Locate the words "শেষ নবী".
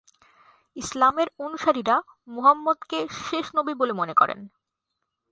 3.21-3.73